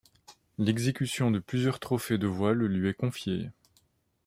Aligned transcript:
L'exécution 0.57 1.29
de 1.29 1.37
plusieurs 1.37 1.79
trophées 1.79 2.17
de 2.17 2.25
voile 2.25 2.63
lui 2.65 2.89
est 2.89 2.93
confiée. 2.95 3.51